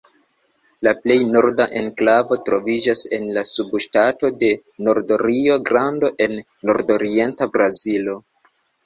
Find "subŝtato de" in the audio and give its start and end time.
3.49-4.49